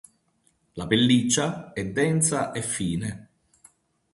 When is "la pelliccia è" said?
0.73-1.85